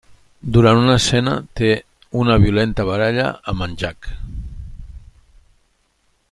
[0.53, 1.69] Durant una escena té
[2.21, 4.11] una violenta baralla amb en Jack.